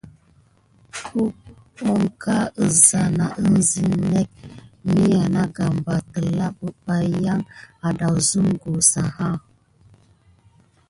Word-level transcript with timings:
Kogan 1.75 2.51
isa 2.67 3.01
nà 3.17 3.25
kisinek 3.43 4.29
miya 4.91 5.23
nà 5.33 5.43
gambà, 5.55 5.95
telā 6.11 6.47
bebaye 6.57 7.15
kia 7.43 7.45
adesumku 7.87 8.71
seya. 8.91 9.29